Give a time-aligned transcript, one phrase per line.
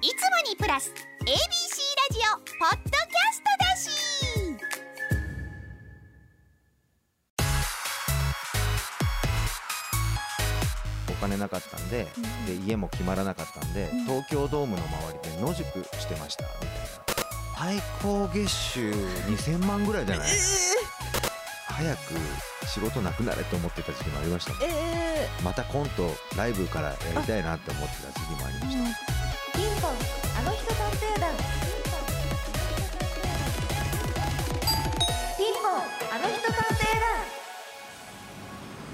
[0.00, 0.14] いつも
[0.48, 0.92] にプラス
[1.22, 1.34] ABC ラ
[2.12, 3.90] ジオポッドキャストだし。
[11.10, 12.06] お金なかったんで,、
[12.46, 15.64] で家も決まらなかったんで、東京ドームの周りで野宿
[16.00, 16.44] してました。
[16.44, 17.08] みたいな。
[17.58, 20.28] 最高月収2000万ぐらいじゃない、
[21.70, 22.00] 早く
[22.68, 29.17] 仕事なくなれと思ってた時期もありましたえまたコントライブからやりたいなって思ってた時期もありました、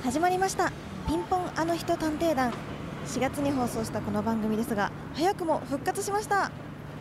[0.05, 0.71] 始まりました。
[1.09, 2.53] ピンポンあの人探偵団。
[3.07, 6.51] 4月に放送したこの番組ですが早くも復活しました。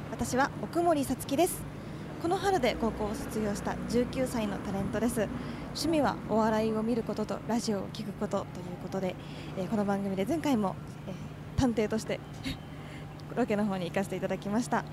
[0.09, 1.61] 私は奥森さつきです。
[2.21, 5.27] この春で高校を卒業した19歳のタレントです。
[5.71, 8.45] 趣味はお笑いを見ることとラジオを聞くことという
[8.81, 9.17] ことで、
[9.57, 10.73] えーこの番組で前回も、
[11.05, 12.21] えー探偵として
[13.35, 14.85] ロケの方に行かせていただきました、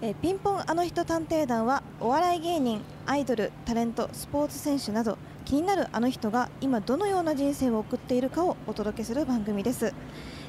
[0.00, 9.92] えーピンポンあの人探偵団はお笑い芸人アイドルタレントスポーツ選手など気になるあの人が今どのような人生を送っているかをお届けする番組です。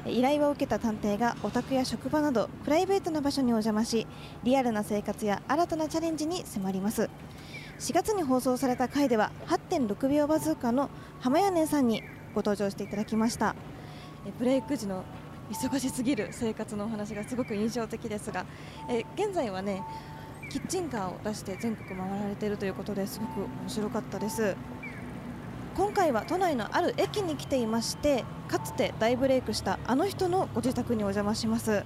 [0.06, 4.06] 依頼を受けた探偵がお宅や職場などプライベートな場所にお邪魔し
[4.42, 7.08] リアルな生活や新たなチャレンジに迫ります。
[7.78, 12.02] 4月に放送された回では8.6秒バズーカの浜谷年さんに
[12.34, 13.54] ご登場していただきました。
[14.38, 15.04] ブレイク時の
[15.50, 18.46] 忙しすぎる生活のお話がすごく印象的ですが
[18.88, 19.82] え現在はね
[20.50, 24.56] キッチンカーを出して全国回られているということですごく面白かったです。
[25.76, 31.84] 今回は都内のある駅に来ていましてかつて大ブレイクしたあの人のご自宅にお邪魔します。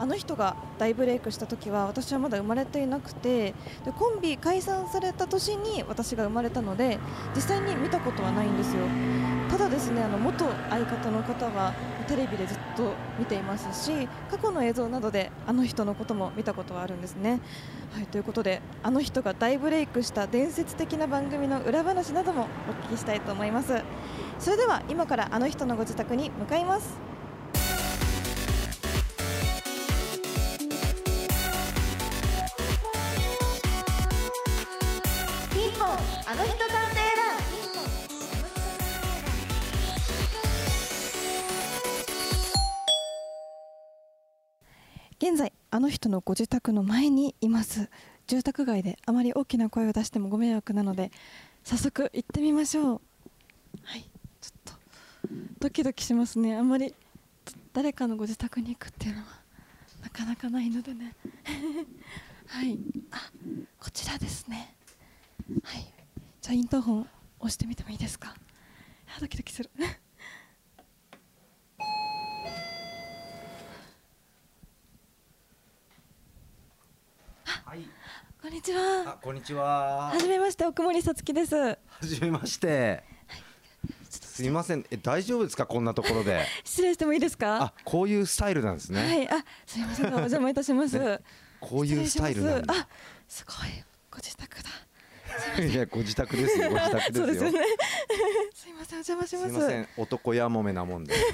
[0.00, 3.52] あの人が大ブレイクした時は私はまだ生まれていなくて
[3.84, 7.00] でコンビ解散された年に私が生まれたので
[7.34, 8.84] 実際に見たことはないんですよ。
[9.50, 11.74] ただですねあの元相方の方は
[12.08, 17.40] テレビでずっと見ていますし過去の映像などであの人のことも見たことはあるんですね。
[17.92, 23.82] はい、ということであの人が大ブレイクした伝説的な番組の裏話などもお聞きしたいと思います
[24.38, 27.07] それでは今からあの人のご自宅に向かいます
[45.88, 47.88] の人のご自宅の前にいます。
[48.26, 51.10] 住宅街であまり大きな声を出してもご迷惑なので
[51.64, 53.00] 早速行ってみましょう。
[53.84, 54.02] はい
[54.38, 54.72] ちょっと
[55.60, 56.54] ドキドキしますね。
[56.56, 56.94] あんまり
[57.72, 59.26] 誰かのご自宅に行くっていうのは
[60.02, 61.14] なかなかないのでね。
[62.48, 62.78] はい
[63.10, 63.30] あ
[63.80, 64.74] こちらですね。
[65.62, 65.90] はい
[66.42, 68.34] じゃあインターホン押してみてもいいですか？
[69.16, 69.70] あドキドキする
[77.64, 77.80] はい
[78.40, 78.80] こんにちは。
[79.06, 80.10] あこんにちは。
[80.12, 81.56] はじめまして奥森さつきです。
[81.56, 83.02] はじめまして。
[84.08, 84.84] すいません。
[84.92, 85.66] え大丈夫ですか？
[85.66, 86.46] こんなところで。
[86.64, 87.62] 失礼してもいいですか？
[87.62, 90.96] あこういうスタイルなんですね、はい、あ、すみません、お邪魔いたします。
[90.98, 91.18] ね
[91.60, 92.86] こういうスタイルなんあ、
[93.26, 93.56] すごい、
[94.10, 94.70] ご自宅だ。
[95.64, 96.70] いやご自宅ですよ。
[96.70, 97.50] ご自宅ですよ。
[98.54, 99.48] すみ ません、お邪魔します。
[99.48, 99.88] すいません。
[99.96, 101.24] 男やもめなもんで、はい、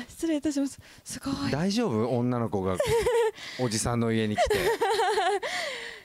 [0.00, 0.78] あ、失礼いたします。
[1.04, 1.50] すごい。
[1.50, 2.16] 大丈夫？
[2.16, 2.76] 女の子が
[3.58, 4.56] おじさんの家に来て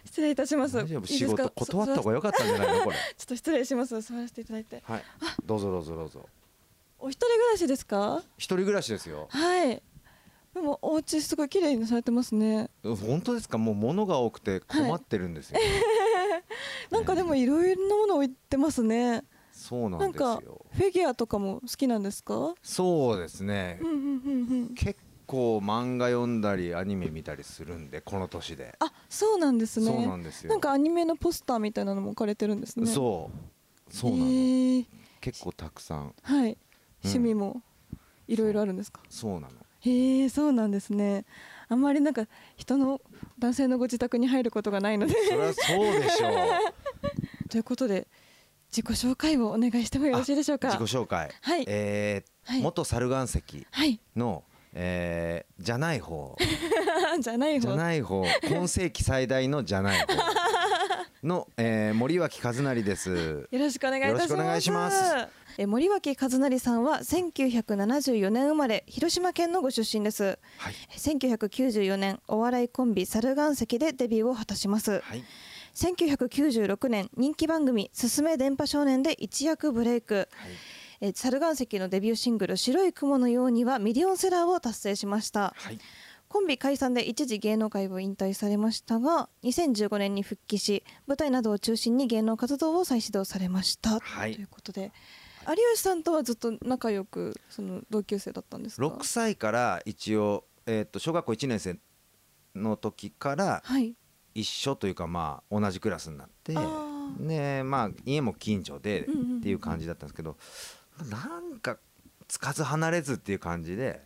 [0.09, 0.79] 失礼いたします。
[0.79, 1.51] いいですか？
[1.55, 2.83] 事断った方が良かったんじゃないの？
[2.85, 4.01] これちょっと失礼します。
[4.01, 4.81] 座らせていただいて。
[4.83, 5.03] はい
[5.45, 6.25] どうぞどうぞどうぞ
[6.97, 8.23] お一人暮らしですか？
[8.37, 9.81] 一人暮らしですよはい。
[10.53, 12.71] でも、お家すごい綺麗にされてますね。
[12.83, 13.59] 本当ですか？
[13.59, 15.59] もう物が多くて困ってるんですよ、
[16.89, 19.23] なんかでもいろいろなもの置いてますね。
[19.51, 20.41] そうななんんですよか
[20.71, 22.55] フィギュアとかも好きなんですか？
[22.63, 24.73] そうですねうんうんうんうん。
[24.73, 29.85] 結構漫画読んだりアニメ見たりするんでこの年で、あ、そうなんですね。
[29.85, 32.87] そうなんですよなんかアニメのポスターみたいなのも置かれてるんですね。
[32.87, 33.29] そ
[33.89, 34.85] うそうなの、へー
[35.21, 36.57] 結構たくさんはい。
[37.03, 37.61] 趣味も
[38.27, 39.01] いろいろあるんですか？
[39.09, 39.49] そうなの
[39.81, 41.25] へえ、そうなんですね。
[41.69, 42.27] あんまりなんか
[42.57, 42.99] 人の
[43.37, 45.13] 男性のご自宅に入ることがないので。
[45.13, 46.33] そりゃそうでしょう
[47.49, 48.07] ということで
[48.69, 50.67] 自己紹介をお願いしてもよろしいでしょうか？
[50.71, 53.99] 自己紹介、はいえーはい元猿岩石はい。
[54.15, 54.43] の、
[54.73, 56.35] えー じゃない方。
[57.19, 57.77] じゃないじゃ方。
[57.77, 58.25] ない方。
[58.49, 60.07] 今世紀最大のじゃない方。
[61.23, 63.47] の、えー森脇和成です。
[63.51, 64.19] よろしくお願いいたします。
[64.19, 65.27] よろしくお願いします。
[65.57, 70.39] え森脇和成さんは1974年生まれ広島県のご出身です。
[70.57, 70.73] はい。
[70.97, 75.01] 1994年お笑いコンビ猿岩石でデビューを果たします。
[75.01, 75.23] はい。
[75.75, 80.27] 1996年人気番組「すすめ電波少年」で一躍ブレイク、はい
[81.01, 85.53] えー猿岩石のデビューシングル「白い雲のように」はミリオンセラーを達成しました。
[85.55, 85.79] はい。
[86.27, 94.35] コンビ解散で一時芸能界を引退されましたが2015年に復帰し舞台などを中心に芸能活動を再始動されました、はい。
[94.35, 94.91] ということで
[95.47, 101.79] 有吉さんとはずっと仲良くその同級生だったんですか？6歳から一応、えー、と小学校1年生
[102.53, 103.95] の時からはい。
[104.35, 107.27] 一緒というかまあ同じクラスになってあー。
[107.27, 110.37] でまあ家も近所でっていう感じだったんですけど
[111.05, 111.77] なんか
[112.27, 114.01] つかず離れずっていう感じで。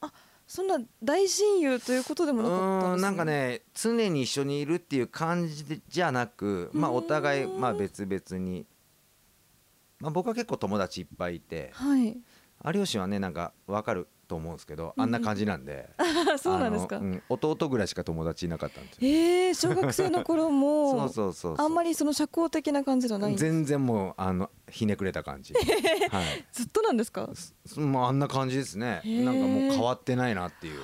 [0.45, 8.65] そんな大親友ということでうもなかったんです、ーんなんかね常に一緒にいるっていう感じでじゃなくまあお互いまあ別々に、
[9.99, 11.71] まあ、僕は結構友達いっぱいいて。
[11.73, 12.17] はい。
[12.65, 14.07] 有吉はねなんか分かる？
[14.33, 15.87] と思うんですけどあんな感じなんで、
[16.41, 16.97] そうなんですか。
[16.97, 19.07] うん弟ぐらいしか友達いなかったんですよ。
[19.07, 26.45] えー、小学生の頃も そうそうそうあんまりその社交的な感じじゃない全然もうあのひねくれた感じ、はい。
[26.51, 29.01] ずっとなんですか、すもうあんな感じですね。
[29.05, 30.79] なんかもう変わってないなっていう、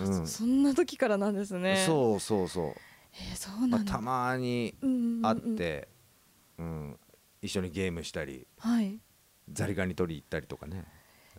[0.00, 0.26] うん。
[0.26, 1.82] そんな時からなんですね。
[1.84, 2.74] そうそうそう、
[3.14, 5.22] えー、そうまあ、なんだ、たまにうんうんうん。
[5.22, 5.88] 会って、
[6.58, 6.98] うん
[7.40, 9.00] 一緒にゲームしたりはい。
[9.50, 10.84] ザリガニ取り行ったりとかね、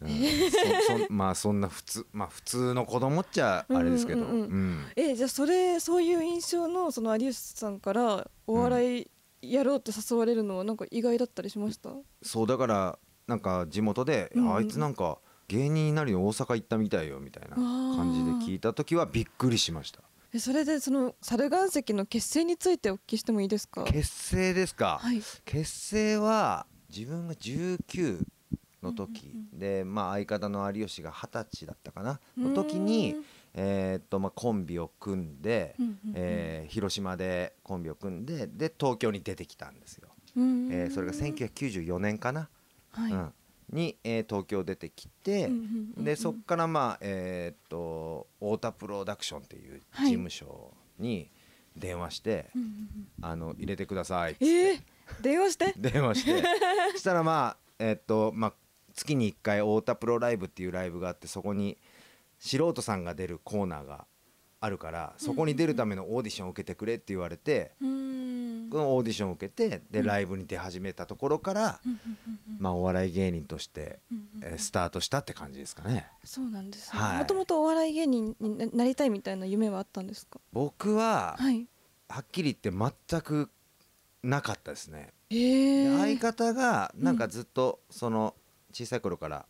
[1.10, 4.86] まあそんな普通まあ普通の子供っちゃあれですけど、うんうんうんうん。
[4.96, 9.02] えーじゃあそれそういう印象のその有吉さんからお笑
[9.42, 11.92] いやろうって誘われるのはなんか意外だったりしました、
[12.22, 15.20] そうだからなんか地元で、うんうんあいつなんか
[15.50, 20.00] 芸人になるよ大阪行ったみたいよみたいな感じで聞いた時はびっくりしました。
[20.34, 23.84] えそれでその猿岩石の結成についてお聞きしてもいいですか？
[23.84, 25.22] 結成ですか、はい。
[25.46, 28.24] 結成は自分が19
[28.84, 32.20] の時、で、まあ、相方の有吉が二十歳だったかな。
[32.38, 33.16] の時に、
[33.56, 35.76] えーっとまあ、コンビを組んで、
[36.14, 40.70] えー広島でコンビを組んでで東京に出てきたんですよ、うん。
[40.72, 42.50] えーそれが1994年かな、
[42.92, 43.12] はい。
[43.12, 43.34] うん、
[43.70, 45.50] に、えー東京出てきて、
[45.98, 51.30] でそっからまあえーっと太田プロダクションっていうはい事務所に
[51.78, 52.50] 電話して、
[53.22, 54.46] あの入れてくださいっつって。
[54.46, 54.82] えー、
[55.22, 55.74] 電話して？
[55.78, 56.44] 電話して。
[56.94, 58.54] そ したらまあえっとまあ
[58.94, 61.78] 月に1回太田プロライブっていうライブがあってそこに
[62.40, 64.06] 素人さんが出るコーナーが
[64.60, 71.80] あるからそこに出るためのオーディションを受けてくれって言われてこのオーディションを受けてでライブに出始めたところから
[72.60, 74.00] まあお笑い芸人として
[74.42, 76.08] えースタートしたって感じですかね。
[76.24, 77.00] そうなんですね。
[77.00, 77.18] はい。
[77.20, 80.40] もともとお笑い芸人にななりたいみたいな夢はあったんですか？
[80.54, 81.68] 僕ははい。
[82.10, 83.50] はっきり言って全く
[84.24, 85.12] なかったですね。
[85.30, 88.34] えでー、相方がなんかずっとその
[88.74, 89.46] 小さい頃から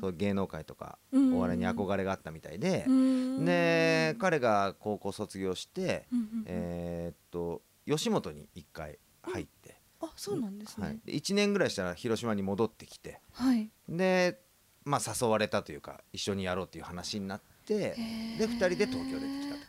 [0.00, 2.86] そう芸能界とかうんお笑いに憧れがあったみたいで
[3.44, 6.06] で彼が高校卒業して、
[6.46, 10.86] えーっと吉本に1回入って、あそうなんですね。
[10.86, 14.40] はい、で1年ぐらいしたら広島に戻ってきてはい、で、
[14.84, 17.96] まあ、誘われたというか一緒にやろうっていう話になって
[18.38, 19.60] で2人で東京出てきたと。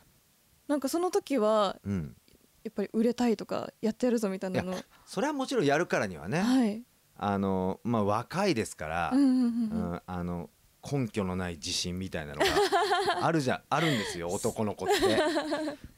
[0.68, 2.16] なんかその時はうん、
[2.64, 4.76] やっぱり売れたいとかやってやるぞみたいなの。
[5.06, 6.84] それはもちろんやるからにはね、はい
[7.24, 10.50] あのまあ、若いですから、うんあの
[10.84, 12.46] 根拠のない自信みたいなのが
[13.22, 14.96] あるじゃあるんですよ 男の子って、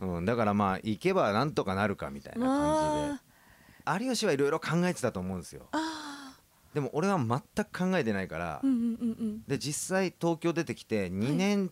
[0.02, 3.20] うん、だからまあ行けばなんとかなるかみたいな感
[3.96, 4.06] じで。
[4.06, 5.70] 有吉はいろいろ考えてたと思うんですよ。
[5.72, 6.38] あ
[6.74, 8.62] でも俺は全く考えてないから、
[9.48, 11.72] で実際東京出てきて2年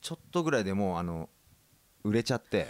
[0.00, 1.28] ちょっとぐらいでもうあの
[2.04, 2.68] 売れちゃって。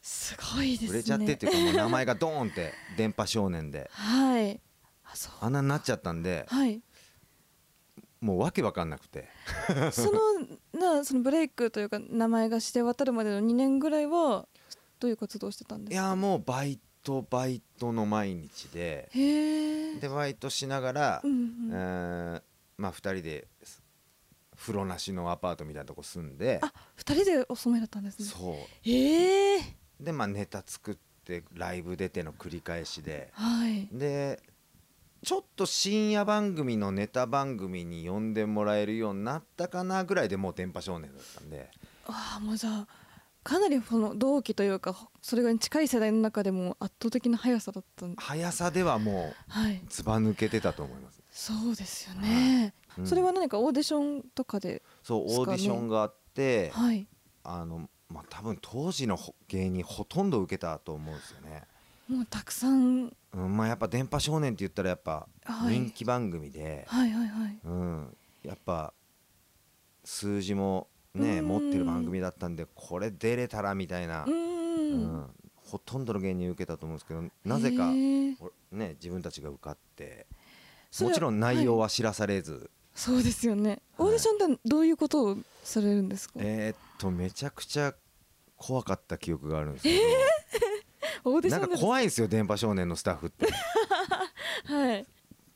[0.00, 0.90] すごいですね。
[0.90, 3.90] 売れちゃってっていうかもう名前がドーンって電波少年で。
[3.92, 4.60] はい
[5.40, 6.80] あんなになっちゃったんではい。
[8.20, 9.28] もうわけわかんなくて。
[9.92, 10.20] その
[10.78, 14.46] なそのブレイクというか名前がして渡るまでの2年ぐらいは
[14.98, 16.02] どういう活動をしてたんですか？
[16.06, 19.08] いやもうバイトバイトの毎日で
[20.00, 21.70] でバイトしながら、うんうん。
[21.72, 22.42] えー
[22.76, 23.82] まあ2人です
[24.56, 28.24] 風呂なしのアパートみたいなとこ住んであ二人でお住まいだったんですね。
[28.26, 33.86] そへえうでまあネタ作ってライブ出ての繰り返しではい。
[33.92, 34.42] で
[35.22, 41.70] ちょっと深夜番組のネタ番組に呼んでもらえるようになったかなぐらいでもう電波少年だったんで。
[42.06, 42.86] ああもうじゃあ
[43.42, 57.06] かなりその同期というかそれが近い世代の中でも圧倒的な速さだったん速さではもはいうずば抜けてたと思います、そうですよね、うんそれは何かオーディションとかでそうオーディションがあって、はい。
[57.44, 61.62] あのまあ多分当時のほ芸人ほとんど受けたと思うんですよね、
[62.10, 63.12] もうたくさん。
[63.32, 65.74] うん、まあやっぱ電波少年って言ったらやっぱはい。
[65.74, 67.58] 人気番組で、はいはいはい。
[67.64, 68.92] うん、やっぱ
[70.04, 71.46] 数字もねうん。
[71.46, 75.04] 持ってる番組だったんでこれ出れたらみたいなう、ん。
[75.20, 78.36] んほとんどの芸人受けたと思うんですけどなぜか、ね、
[78.94, 80.26] 自分たちが受かって
[81.00, 82.98] もちろん内容はは知らされず、い。
[82.98, 83.80] そうですよね。
[83.96, 87.94] オーディションってどういうことをされるんですか、えーっとめちゃくちゃ
[88.56, 90.29] 怖かった記憶があるんですけオーディシど
[91.24, 93.46] なんか怖いんですよ電波少年のスタッフって。
[94.64, 95.06] はい。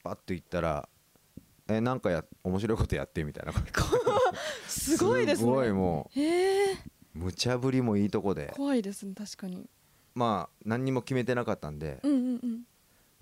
[0.03, 0.89] パッと言ったら
[1.69, 3.53] 「えなんかや面白いことやって」みたいな。
[4.69, 5.45] すごいですね。
[5.45, 8.53] すごいもう無茶ぶりもいいとこで。
[8.57, 9.69] 怖いですね確かに。
[10.15, 12.63] まあ何にも決めてなかったんでうんうんうん。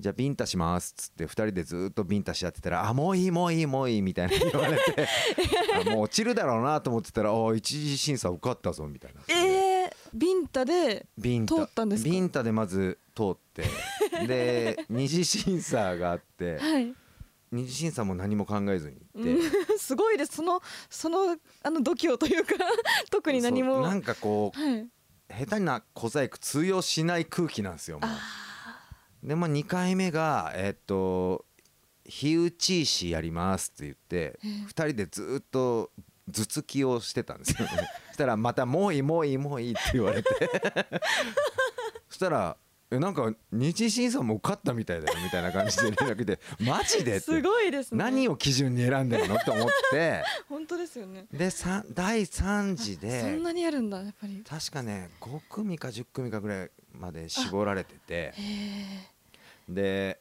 [0.00, 5.06] じゃあビンタしますっつって2人でずっとビンタし合ってたら「あもういいもういいもういい」みたいな言われて。
[5.80, 9.20] あもう落ちるだろうなと思ってたら「あ一次審査受かったぞ」みたいな。
[9.28, 9.61] えー、
[10.14, 11.54] ビンタでビンタ。
[11.56, 12.10] 通ったんですか？
[12.10, 13.64] ビンタでまず通って。
[14.26, 16.58] で二次審査があって。
[16.58, 16.94] はい。
[17.50, 19.30] 二次審査も何も考えずに行って、
[19.70, 19.78] うん。
[19.78, 20.36] すごいです。
[20.36, 22.54] そのそのあの度胸というか
[23.10, 23.82] 特に何も。
[23.82, 24.88] なんかこうはい。
[25.30, 28.18] 下手な小細工通用しない空気なんですよもあ
[29.24, 31.46] うでまあ2回目がえっと
[32.04, 35.90] 「火打ち石やります」って言ってええ2人でずっと
[36.30, 37.88] 頭突きをしてたんですよね。
[38.11, 40.28] そしたらまた「もういいもういいもういい」って言われて。
[42.08, 42.56] そしたら
[42.92, 47.20] 「えなんか二次審査も受かったみたいだよ」みたいな感じで連絡来て「マジで?」って。
[47.20, 47.98] すごいですね。
[47.98, 50.22] 何を基準に選んでるのって思って。
[50.48, 51.26] 本当ですよね。
[51.32, 54.44] でさ第3次そでんなにやるんだやっぱり。
[54.48, 58.34] 確かね5組か10組かぐらいまで絞られてて。
[59.68, 60.20] で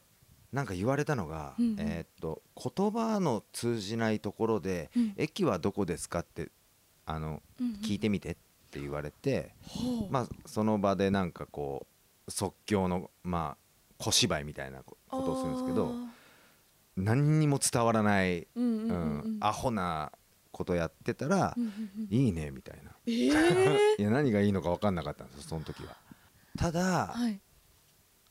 [0.52, 5.14] なんか言われたのが、えーっと言葉の通じないところで「うん。
[5.16, 6.50] 駅はどこですか?」って
[7.06, 7.42] あの
[7.82, 8.36] 聞いてみてっ
[8.70, 9.54] て言われて、
[10.10, 11.86] まあその場でなんかこ
[12.26, 16.12] う即興のまあ小芝居みたいなことをするんですけどあ
[16.96, 19.20] 何にも伝わらない、ーうんうんううん。
[19.20, 20.12] うんんアホな
[20.50, 22.92] ことやってたらうんうんうん「いいね」みたいな。
[23.06, 25.96] ええ いや何がいいのか分かんなかったんですよその時は。
[26.56, 27.40] ただ、はい。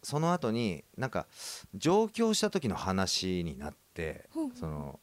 [0.04, 1.28] その後になんか
[1.76, 5.00] 上京した時の話になってその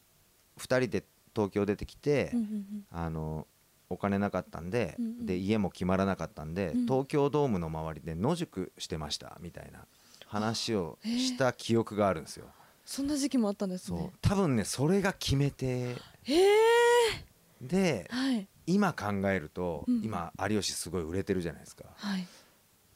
[0.57, 2.85] 2人で東京出てきて、うんうんうん。
[2.91, 3.47] あの
[3.89, 5.25] お金なかったんで,、うんうん。
[5.25, 6.85] で家も決まらなかったんで、うん。
[6.85, 9.85] 東京ドームの周りで野宿してましたみたいな
[10.27, 12.45] 話をした記憶があるんですよ。
[12.85, 13.99] そんな時期もあったんですそう。
[13.99, 15.95] ね多分ねそれが決め手へ
[16.33, 17.25] え
[17.61, 18.47] ではい。
[18.67, 20.01] 今考えると、うん。
[20.03, 21.85] 今有吉すごい売れてるじゃないですか。
[21.95, 22.27] はい。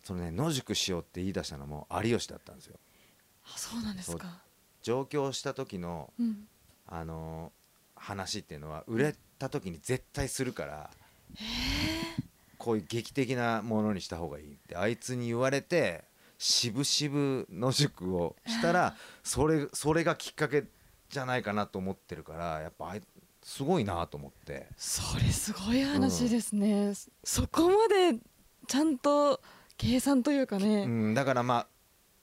[0.04, 2.76] そのね野宿しようって言い出したのも有吉だったんですよ。
[3.46, 4.42] あそうなんですか。
[4.82, 6.48] 上京した時のうん。
[6.88, 7.64] あのー
[7.96, 10.90] 話っていうのは売れた時に絶対するから
[12.58, 16.06] こういう劇的なものにした方がいいってあいつに言われて
[16.38, 20.64] 渋々野宿をしたらそれそれがきっかけ
[21.10, 23.02] じゃないかなと思ってるからやっぱあい
[23.44, 24.68] すごいなと思って。
[24.78, 26.94] それすごい話ですね、
[27.26, 28.18] そこまで
[28.68, 29.42] ちゃんと
[29.76, 31.68] 計算というかうね、ん、だからまあ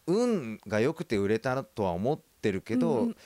[0.07, 3.17] 運が良くて売れたとは思ってるけど、うん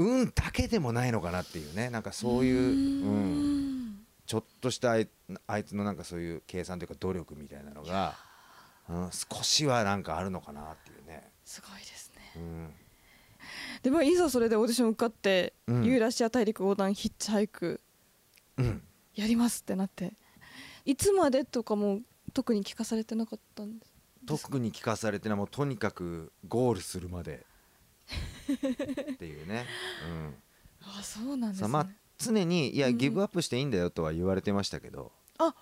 [0.00, 1.90] 運だけでもないのかなっていうね。
[1.90, 3.86] なんかそういうううん。
[3.88, 5.08] んちょっとしたあい
[5.46, 8.14] あいつのなんかそういう計算というか努力みたいなのが、
[8.88, 11.30] うん、少しはなんかあるのかなっていうね。
[11.44, 12.32] すごいですね。
[12.36, 12.74] うん。
[13.82, 15.84] でもいざそれでオーディション受かって、うん。
[15.84, 17.80] ユーラシア大陸横断ヒッチハイク
[18.56, 18.82] うん、
[19.14, 20.14] やりますってなって。
[20.84, 22.00] いつまでとかも
[22.32, 23.92] 特に聞かされてなかったんです
[24.26, 25.38] 特に聞かされてない。
[25.38, 27.46] もうとにかくゴールするまで
[28.54, 29.66] っていうね、
[30.82, 31.86] あそうなんうん、ですね、さまあ
[32.18, 32.98] 常にいやうん。
[32.98, 35.54] ギブアップしていいんだよとは言われてましたけど、あ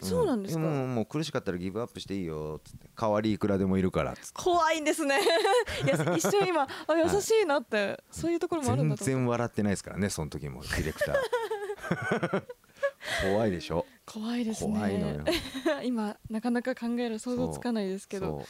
[0.00, 0.62] そうなんですか？
[0.62, 2.88] うんもう苦しかったらギブアップしていいよっつって。
[2.98, 4.42] 代わりいくらでもいるからっつって。
[4.42, 5.20] 怖いんですね。
[5.84, 12.42] いや一瞬今 あ優しいなって、そういうところもあるん全だと思って然笑ってないですからねその時もディレクター。
[13.32, 13.84] 怖いでしょ？
[14.06, 14.74] 怖いですね。
[14.74, 15.24] 怖いのよ。
[15.84, 18.44] 今なかなか考える想像つかないですけど。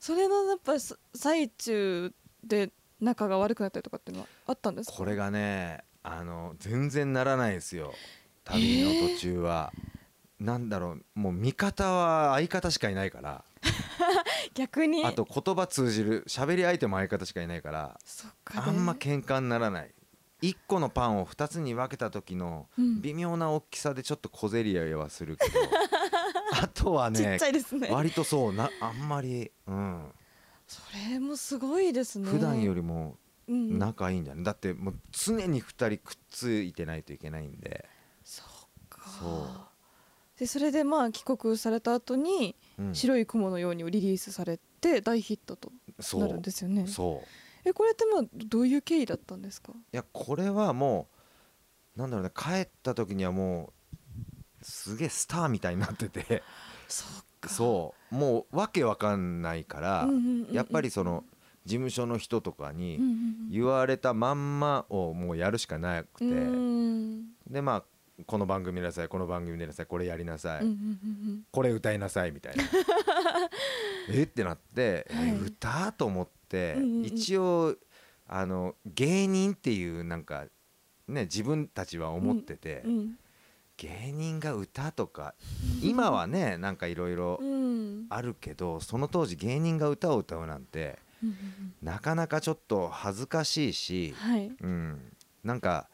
[0.00, 2.12] それのやっぱす最中
[2.44, 4.96] で仲が悪くなったりとかっていうのはあったんですか？
[4.96, 7.92] これがねあの全然ならないですよ。
[8.44, 9.72] 旅の途中は、
[10.40, 13.44] なんだろうもう味方は相方しかいないから。
[14.54, 15.04] 逆に。
[15.04, 18.00] あと言葉通じる喋り相手も相方しかいないから。
[18.54, 19.94] あんま喧嘩にならない。
[20.40, 23.02] 1個のパンを2つに分けた時のうん。
[23.02, 25.60] 微妙な大きさでちょっと小競り合いはするけど。
[26.62, 27.88] あとはねちゃいですね。
[27.90, 30.10] 割とそうなあんまり、うん、
[30.68, 32.30] それもすごいですね。
[32.30, 33.16] 普段よりも
[33.48, 33.70] うん。
[33.70, 37.88] うん仲いいんじゃないだってもう常に2人くっついてないといけないんで、
[38.22, 38.46] そっ
[38.90, 39.08] か。
[39.08, 40.38] そう。
[40.38, 45.72] でそれでまあ帰国された後にうん「白い雲のように」をリリースされて大ヒットと
[46.18, 46.86] なるんですよね。
[46.86, 47.28] そう。
[47.68, 49.72] えこれってまあどういう経緯だったんですか？
[49.72, 51.08] いやこれはも
[51.96, 52.32] うなんだろうね。
[52.36, 53.72] 帰った時にはも
[54.60, 56.42] うすげえスターみたいになってて。
[56.86, 58.14] そっかそう。
[58.14, 60.54] もうわけわかんないから、うんうんうんうん。
[60.54, 61.24] やっぱりその
[61.64, 63.50] 事務所の人とかうんにうん。
[63.50, 66.32] 言われたまんまをもうやるしかなくて、うん。
[66.32, 67.84] うんでまあ
[68.26, 72.64] この番組出なさいこの番組出なさいこれやりなさい、うんうんうんこれ歌いなさいみたいな。
[74.10, 74.22] え？
[74.22, 75.34] ってなって、えはい。
[75.40, 77.04] 歌と思って、うんうんうん。
[77.04, 77.76] 一応
[78.26, 80.46] あの芸人っていうなんか
[81.06, 83.18] ね自分たちは思ってて、うん
[83.78, 85.34] 芸人が歌とか
[85.80, 88.06] 今はねなんかいろいろうん。
[88.10, 90.98] あるけどその当時芸人が歌を歌うなんて
[91.82, 94.52] なかなかちょっと恥ずかしいし、はい。
[94.60, 95.00] うん、
[95.44, 95.88] なんか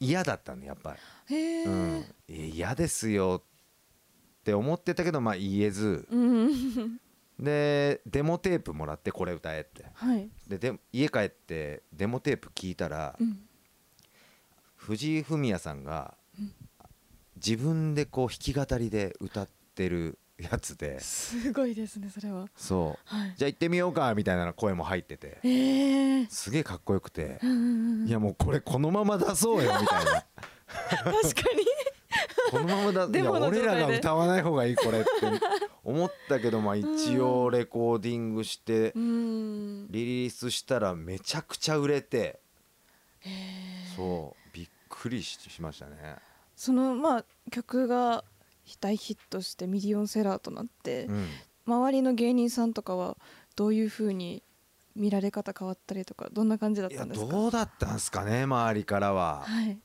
[0.00, 0.96] 嫌だったねやっぱ
[1.30, 1.36] り。
[1.64, 6.06] うん、え嫌ですよって思ってたけどまあ言えず。
[6.10, 6.98] うん。
[7.38, 9.86] でデモテープもらってこれ歌えって。
[9.94, 10.28] はい。
[10.46, 13.38] でで家帰ってデモテープ聞いたらうん。
[14.76, 16.17] 藤井フミヤさんがうん
[17.44, 21.00] 自分でこう弾き語りで歌ってるやつで。
[21.00, 22.48] すごいですねそれは。
[22.56, 23.16] そう。
[23.16, 23.34] はい。
[23.36, 25.38] じゃあ行ってみようかみたいな声も入ってて。
[25.42, 27.38] ええすげえかっこよくて。
[27.42, 30.12] うんうんうんいやもうこれこのまま出そうよみたいな。
[30.12, 31.66] 確かに。
[32.50, 35.08] このままだいや俺らが歌わない方がいいこれって
[35.84, 39.86] 思ったけどまあ一応レコーディングしてうん。
[39.90, 42.40] リリースしたらめちゃくちゃ売れて。
[43.96, 44.50] そう。
[44.52, 46.16] びっくりししましたね。
[46.58, 48.24] そのまあ曲が
[48.80, 51.26] 大ヒットしてミリオンセラーとなって、うん。
[51.66, 53.16] 周りの芸人さんとかは
[53.54, 54.42] どういうふうに
[54.96, 57.30] 見られ方変わったりとかどんな感じだったんですか？
[57.30, 59.44] どうだったんすかね周りからは。
[59.46, 59.78] はい。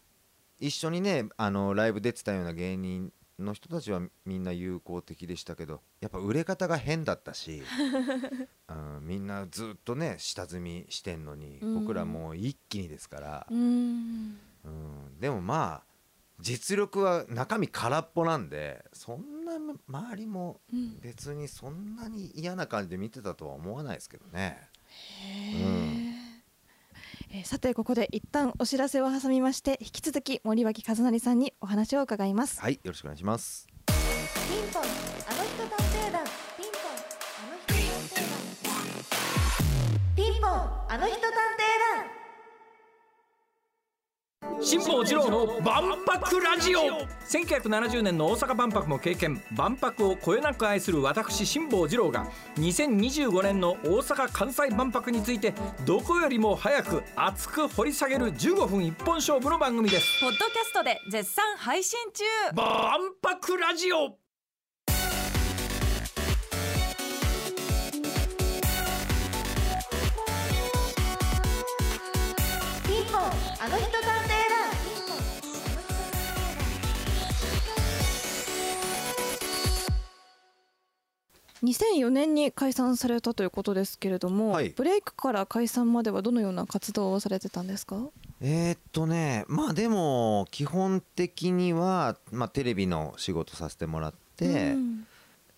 [0.59, 7.61] 一緒にねあのライブ出てたような芸人の人たちはみんな友好的でしたけどやっぱ売れ方が変だったし、
[8.69, 11.79] うん、みんなずっとね下積みしてんのに、うん。
[11.81, 13.47] 僕らもう一気にですから。
[13.51, 14.39] う、ん。
[14.63, 15.92] うん、でもまあ
[16.43, 19.53] 実力は中身空っぽなんでそんな
[19.87, 24.59] 周りもうん別にそんなに嫌な感じで見てたとは思わないですけどね。
[25.21, 26.13] へー
[27.31, 33.67] えーさてここで一旦お知らせを挟みまして引き続き森脇和成さんにお話を伺いますはいよろしくお願いします。
[33.87, 35.12] ピンポン
[44.63, 47.05] 辛坊治郎の万博ラジオ。
[47.27, 49.41] 1970年の大阪万博も経験。
[49.51, 55.53] 万博をこよなく愛する私辛坊治郎が2025年の大阪・関西万博について
[55.85, 60.21] どこよりも早く熱く掘り下げる15分一本勝負の番組です。
[60.21, 62.23] ポッドキャストで絶賛配信中。
[62.55, 64.17] 万博ラジオ。
[72.87, 73.21] ピンポン
[73.59, 74.12] あの人探
[81.63, 84.69] 2004年に解散されたということですけれども、はい。
[84.69, 87.95] ブレイクから解散まではどのような活動をされてたんですか？
[88.41, 95.07] えーっとねまあでも基本的には、まあ、テレビの仕事させてもらって、うん。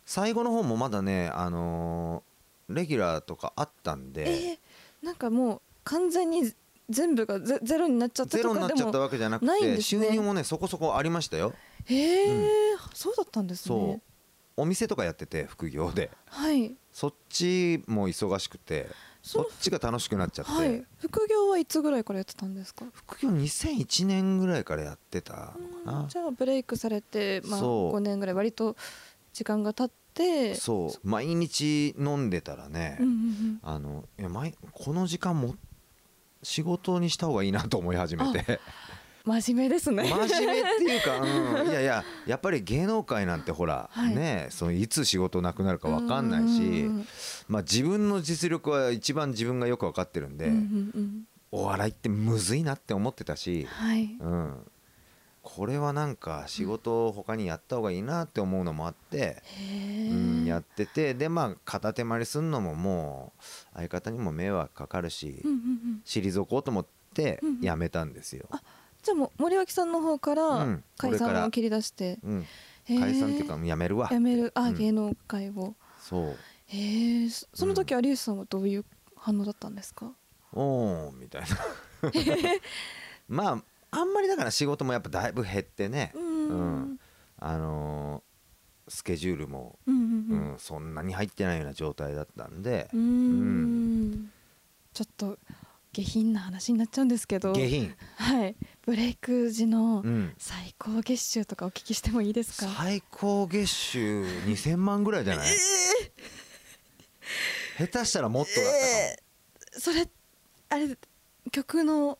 [0.05, 6.51] 最後の方もまだね、あのーレギュラーとかあったんで、えーなんかもう完全に
[6.89, 9.81] 全部がゼゼロになっちゃったゼロになっちゃったわけじゃなくないんて、ね。
[9.81, 11.53] 収入もねそこそこありましたよ。
[11.85, 12.77] へえ、うん。
[12.93, 14.01] そうだったんですね
[14.57, 16.11] お店とかやってて副業で。
[16.27, 16.75] はい。
[16.91, 18.87] そっちも忙しくて
[19.21, 20.85] そっちが楽しくなっちゃって、はい。
[20.99, 22.85] 副業はいつぐらいからやってたんですか？
[22.93, 25.33] 副業2001年ぐらいからやってた
[25.85, 26.07] のかな。
[26.07, 27.97] じゃあブレイクされて、まあ、そう。
[27.97, 28.75] 5年ぐらい割と
[29.33, 30.55] 時間が経って。
[30.55, 31.07] そう。
[31.07, 33.59] 毎日飲んでたらね、うんうんうん。
[33.63, 35.55] あのいや毎この時間も
[36.41, 38.61] 仕事にした方がいいなと思い始めて
[39.25, 40.03] 真面目ですね。
[40.07, 44.15] 真面目っていうか、うん、 いやいややっぱり芸能界なんてほら、はい。
[44.15, 47.07] ねそのいつ仕事なくなるか分かんないし、うん
[47.47, 54.17] まあ、自分の実力は一番自分がよく分かってるんで、うんうんうんお笑いってむずいなって思ってたし、はい。
[54.19, 54.69] うん、
[55.41, 63.43] これはなんか仕事を他にやった方がいいなって思うのもあって、へうん、えやっててでまあ片手間にすんのももう
[63.75, 66.01] 相方にも迷惑かかるし、うんうんうん。
[66.03, 68.47] 退こうと思ってうんうんやめたんですよ。
[68.49, 68.61] あ
[69.05, 70.83] じゃあもう森脇さんの方からうん。
[70.97, 72.45] 解散を切り出して、うん、
[72.87, 74.09] 解散っていうかやめるわ。
[74.11, 74.51] やめる。
[74.55, 74.75] あ、うん。
[74.75, 75.75] 芸能界を。
[75.99, 76.37] そう。
[76.67, 80.11] へえそその時有吉さんはどういう反応だったんですか、
[80.51, 81.47] おーみたいな。
[83.29, 86.47] まああんまりだから仕事もやっぱだいぶ減ってね、うん。
[86.49, 86.53] う
[86.93, 86.99] ん。
[87.37, 88.35] あのー
[88.87, 90.53] スケジュールも、うんううん。
[90.55, 92.87] んそんなに入ってないような状態だったんで。
[92.93, 94.31] うん。
[94.93, 95.39] ちょっと
[95.95, 97.53] 下品な話になっちゃうんですけど。
[97.53, 98.55] 下品、はい。
[98.85, 105.47] ブレイク時のうん、最高月収とかお聞きしてもいいですか、最高月収？2000万ぐらいじゃない、
[107.77, 109.79] 下手したらもっとだったかも、えー。
[109.79, 110.07] それ
[110.69, 110.97] あれ
[111.51, 112.19] 曲の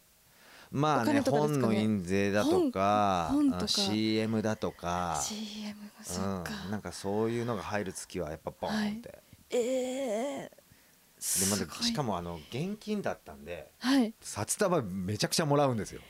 [0.72, 1.22] まあねね？
[1.22, 3.64] 本の印税だとかとか。
[3.64, 5.22] あ CM だとか。
[5.22, 9.20] CM がそっか、うん、なんかそういうのが入る月はやっぱボーンって、
[9.52, 10.52] ええ
[11.40, 14.14] でまだすごいしかもあの現金だったんではい。
[14.22, 16.02] 札束めちゃくちゃもらうんですよ。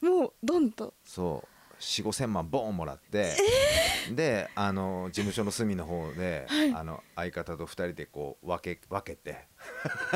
[0.00, 0.94] もうドンと。
[1.04, 1.48] そう。
[1.82, 3.34] 4 5千万ボーンもらって、
[4.14, 9.48] であの事務所の隅の方で、あの相方と2人でこう分け分けて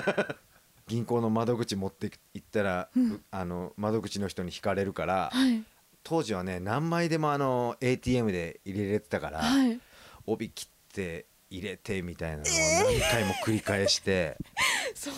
[0.87, 5.65] 銀行の窓口持って行ったら、うあの窓口の人に引かれるから、はい。
[6.05, 9.81] 当時はね何枚でもあの ATM で入れれてたから、はい。
[10.25, 14.37] 帯切って入れてみたいなのを何回も繰り返して、
[14.95, 15.15] そん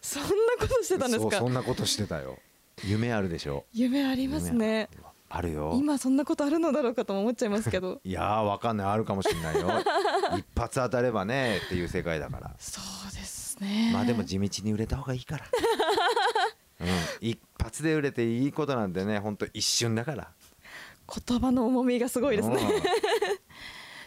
[0.00, 0.28] そんな
[0.60, 2.38] ことしてたんですそうかそんなことしてたよ。
[2.84, 3.64] 夢あるでしょ？
[3.72, 4.88] 夢ありますね。
[4.92, 5.74] 夢あるよ。
[5.76, 8.00] 今そんなことあるのだろうかとも思っちゃいますけど。
[8.04, 8.86] いやーわかんない。
[8.88, 9.68] あるかもしれないよ。
[10.38, 12.54] 一発当たればねっていう世界だから。
[12.58, 13.90] そうですね。
[13.92, 15.44] まあでも地道に売れた方がいいから、
[16.80, 16.88] うん、
[17.20, 20.32] 一発で売れていいことなんてねほんと一瞬だから。
[21.26, 22.56] 言葉の重みがすごいですね。
[22.56, 22.82] うん。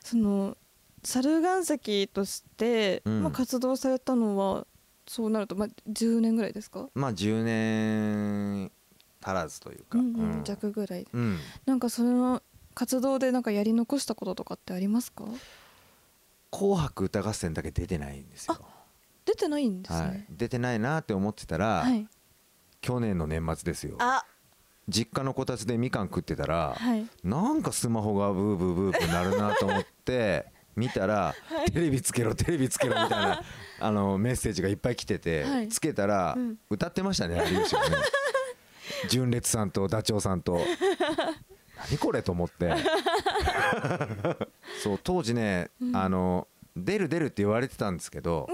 [0.03, 0.57] その
[1.03, 3.23] 猿岩石として、うん。
[3.23, 4.67] まあ、活動されたのは
[5.07, 8.71] そうなると、まあ、10年ぐらいですか、まあ10年
[9.23, 10.43] 足らずというか、うんうんうん。
[10.43, 11.37] 弱ぐらいうん。
[11.65, 12.41] なんかその
[12.73, 15.25] 活動でなんかやり残したこととかってありますか？
[16.51, 18.57] 紅白歌合戦だけ出てないんですよ、
[19.25, 20.11] 出てないんですはい。
[20.11, 22.07] ね、出てないなって思ってたら、はい。
[22.81, 23.95] 去年の年末ですよ。
[23.99, 24.25] あ。
[24.87, 27.05] 実家のこたつでみかん食ってたら、はい。
[27.23, 31.33] なんかスマホがブーブーブーブーなるなと思って見たら、
[31.73, 33.41] テレビつけろテレビつけろみたいな
[33.79, 35.67] あのメッセージがいっぱい来てて、はい。
[35.69, 36.57] つけたら、うん。
[36.69, 37.97] 歌ってましたね有吉がね。
[39.09, 40.59] 純烈さんとダチョウさんと。
[41.89, 42.73] 何これと思って。
[44.83, 48.47] そう当時ね、あの出る出るって言われてたんですけど、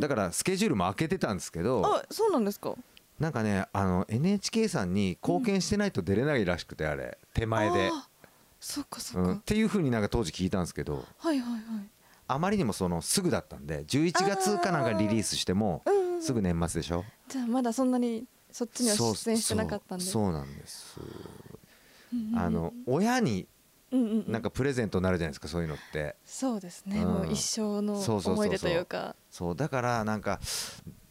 [0.00, 2.74] だからスケジュールも開けてたんですけどあそうなんですか？
[3.18, 7.90] なんかねあの NHK さんに貢献してないと出れないらしくてあれ手前で。
[7.92, 8.08] あ
[8.60, 11.62] そっかそっか、うん、っていうふうになんか当時聞いたんですけどはいはいはい。
[12.28, 15.82] あまりにもそのすぐだったんで11月かなんかリリースしても
[16.20, 17.04] すぐ年末でしょ？
[17.28, 20.04] じゃあまだそんなにそっちには出演してなかったんで。
[20.04, 21.00] そうそうなんです
[22.36, 23.48] あの親に
[23.92, 24.32] うんうんうん。
[24.32, 26.14] なんかプレゼントになるじゃないですかそういうのって。
[26.24, 27.12] そうですね、うん。
[27.12, 29.16] もう一生の思い出というか。
[29.30, 29.56] そう。
[29.56, 30.38] だからなんか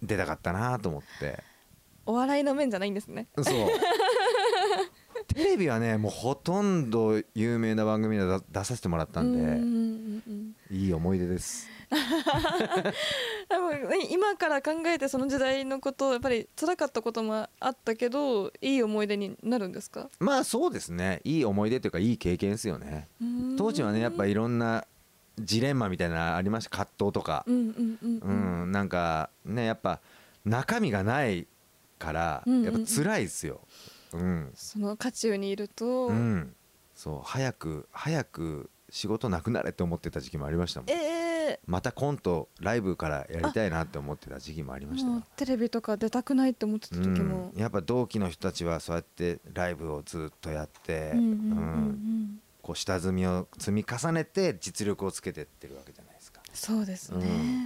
[0.02, 1.44] 出たかったなと思って。
[2.06, 3.28] お笑いの面じゃないんですね。
[3.36, 3.46] そう
[5.36, 10.24] テレビはねもうほとんど有名な番組で出出させてもらったんうんうんでうん
[10.72, 10.78] うん。
[10.78, 11.68] いい思い出です。
[14.12, 20.10] 今から考えてその時代のことやっぱり辛かったこともあったけどいい思い出になるんですか？
[20.20, 21.22] まあそうですね。
[21.24, 23.08] いい思い出というかいい経験ですよね。
[23.58, 24.86] 当時はねやっぱいろんな
[25.40, 26.70] ジレンマみたいなのありました。
[26.70, 27.44] 葛藤とか。
[27.48, 28.70] うんうんうんううん。
[28.70, 30.00] んなんかねやっぱ
[30.46, 31.48] 中身がない
[31.98, 33.62] からうんうんやっぱ辛いですよ。
[33.64, 33.99] うん
[34.56, 36.56] その渦中にいると、うん。
[36.96, 40.90] そう早く早く仕事なくなれって思ってた時期もありましたもん。
[40.90, 40.96] え
[41.52, 41.60] え。
[41.66, 47.52] またコントライブからやりたいなって思ってた時期もありましたテレビとか出たくないって思ってた時も。
[47.54, 51.28] うん、やっぱ同期の人たちはそうやってライブをずっとやって、うんうんうん。
[51.28, 52.42] うん。
[52.62, 57.64] こう下積みを積み重ねて実力をつけてってるわけじゃないですか、そうですね、うん。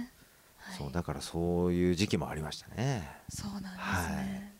[0.56, 0.78] はい。
[0.78, 3.10] そうだからそういう時期もありましたね。
[3.28, 4.53] そうなんですね、はい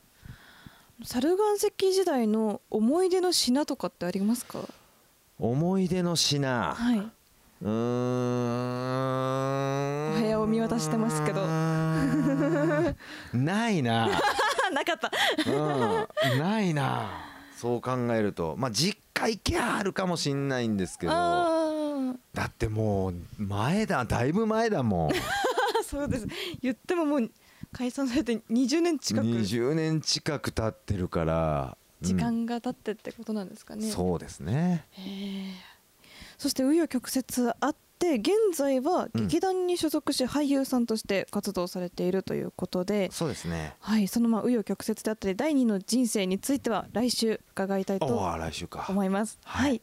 [1.02, 4.60] 猿岩石時代の思い出の品とかってありますか？
[5.38, 6.98] 思い出の品、はい。
[6.98, 10.14] うーん。
[10.16, 11.44] お部屋を見渡してますけど。
[13.34, 14.20] ないな、あ
[14.72, 15.10] なかった。
[15.50, 17.10] うん、ないな。
[17.56, 18.54] そう考えると。
[18.56, 21.12] まあ実家行きゃあるかもしんないんですけど。
[21.14, 24.04] あだってもう前だ。
[24.04, 25.10] だいぶ前だもん。
[25.10, 25.14] ー
[25.84, 26.26] そうです。
[26.62, 27.30] 言ってももう
[27.74, 29.26] 解散されて20年近く。
[29.26, 31.76] 20年近く経ってるから。
[32.00, 33.80] 時間が経ってってことなんですかうん。
[33.80, 34.86] ね、そうですね。
[36.38, 43.74] そして紆余曲折あって現在は劇団に所属し俳優さんとして活動されているということで、そうですね。
[43.80, 49.38] はい、そのまあ紆余曲折であったり第二の人生については来週伺いたいと思います。
[49.44, 49.76] ははい。
[49.76, 49.80] い、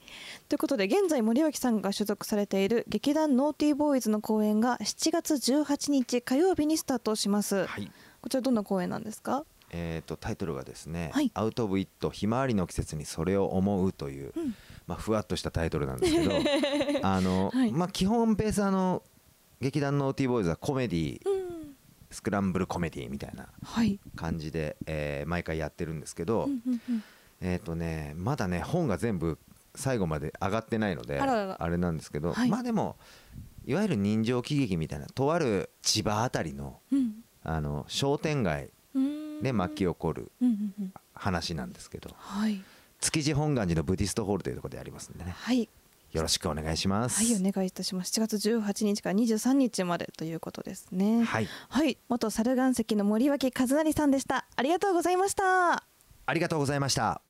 [0.49, 7.65] ということで現在森脇さんが所属されている劇団ノーティーボーイズの公演が7月18日火曜日にスタートします。
[7.65, 7.91] はい。
[8.21, 9.45] こちらどんな公演なんですか？
[9.73, 11.31] えー、とタイトルがですね「はい。
[11.33, 14.55] アウト・オブ・イットひまわりの季節にそれを思う」という、うん
[14.87, 16.31] まあ、ふわっとしたタイトルなんですけど
[17.07, 17.71] あの、はい。
[17.71, 19.03] まあ、基本ベースあの
[19.59, 21.75] 劇団ノーティーボーイズはコメディうん、
[22.09, 23.99] スクランブルコメディみたいなはい。
[24.15, 27.03] 感じで、えー毎回やってるんですけど、うんうんうん。
[27.41, 29.37] えっ、とねまだね本が全部
[29.75, 32.49] 最後まで上がってないのであれなんですけど、はい。
[32.49, 32.97] まあでも
[33.65, 37.23] いわゆる人情喜劇みたいなとある千葉あたりのうん。
[37.43, 39.41] あの商店街うん。
[39.41, 40.31] で巻き起こる
[41.15, 42.63] 話なんですけどはい
[43.01, 45.35] 築地本願寺のブディストホールというところでやりますんでね。
[45.37, 45.67] はい。
[46.11, 47.23] よろしくお願いします。
[47.23, 48.11] はいお願いいたします。
[48.19, 51.23] 7月18日から23日までということですね。
[51.23, 51.47] はい。
[51.69, 54.45] はい元猿岩石の森脇和成さんでした。
[54.55, 55.83] ありがとうございました。
[56.25, 57.21] ありがとうございました